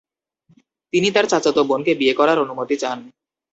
[0.93, 2.97] তিনি তার চাচাত বোনকে বিয়ে করার অনুমতি চান।